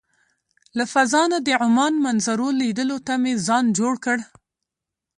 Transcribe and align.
له 0.77 0.83
فضا 0.93 1.23
نه 1.31 1.37
د 1.45 1.47
عمان 1.61 1.93
منظرو 2.05 2.47
لیدلو 2.61 2.97
ته 3.07 3.13
مې 3.21 3.33
ځان 3.47 3.65
جوړ 3.79 3.93
کړ. 4.05 4.17